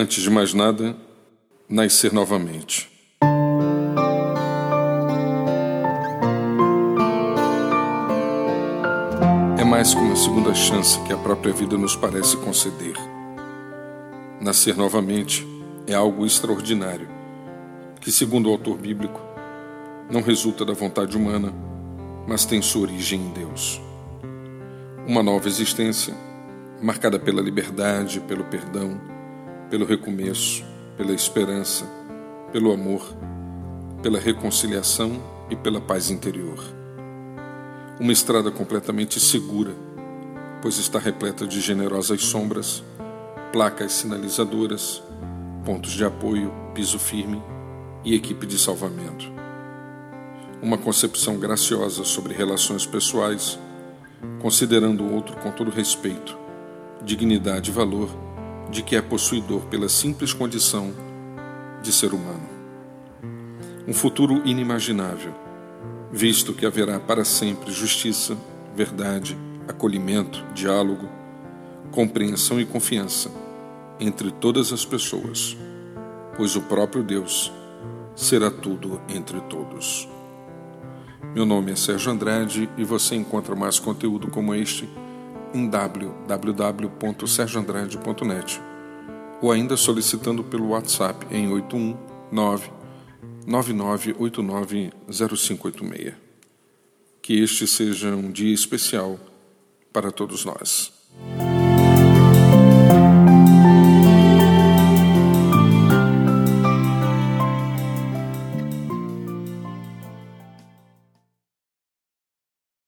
[0.00, 0.94] Antes de mais nada,
[1.68, 2.88] nascer novamente.
[9.58, 12.94] É mais que uma segunda chance que a própria vida nos parece conceder.
[14.40, 15.44] Nascer novamente
[15.84, 17.08] é algo extraordinário,
[18.00, 19.20] que, segundo o autor bíblico,
[20.08, 21.52] não resulta da vontade humana,
[22.24, 23.80] mas tem sua origem em Deus.
[25.08, 26.14] Uma nova existência,
[26.80, 29.17] marcada pela liberdade, pelo perdão,
[29.70, 30.64] pelo recomeço,
[30.96, 31.84] pela esperança,
[32.52, 33.02] pelo amor,
[34.02, 36.58] pela reconciliação e pela paz interior.
[38.00, 39.74] Uma estrada completamente segura,
[40.62, 42.82] pois está repleta de generosas sombras,
[43.52, 45.02] placas sinalizadoras,
[45.64, 47.42] pontos de apoio, piso firme
[48.04, 49.30] e equipe de salvamento.
[50.62, 53.58] Uma concepção graciosa sobre relações pessoais,
[54.40, 56.36] considerando o outro com todo respeito,
[57.04, 58.27] dignidade e valor
[58.70, 60.92] de que é possuidor pela simples condição
[61.82, 62.48] de ser humano.
[63.86, 65.32] Um futuro inimaginável,
[66.12, 68.36] visto que haverá para sempre justiça,
[68.74, 71.08] verdade, acolhimento, diálogo,
[71.90, 73.30] compreensão e confiança
[73.98, 75.56] entre todas as pessoas,
[76.36, 77.52] pois o próprio Deus
[78.14, 80.08] será tudo entre todos.
[81.34, 84.88] Meu nome é Sérgio Andrade e você encontra mais conteúdo como este
[85.54, 88.60] em www.sergioandrade.net
[89.40, 92.78] ou ainda solicitando pelo WhatsApp em 819
[93.48, 96.14] 99890586.
[97.22, 99.18] Que este seja um dia especial
[99.92, 100.92] para todos nós.